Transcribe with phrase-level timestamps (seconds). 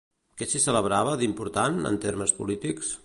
[0.41, 2.93] Què s'hi celebrava d'important, en termes polítics?